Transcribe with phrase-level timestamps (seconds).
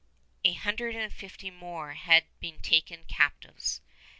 [0.43, 3.81] A hundred and fifty more had been taken captives.